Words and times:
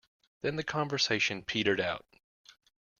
Then 0.41 0.55
the 0.55 0.63
conversation 0.63 1.43
petered 1.43 1.79
out. 1.79 2.07